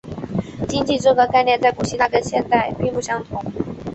[0.67, 3.39] 经济这个概念在古希腊跟现代并不相同。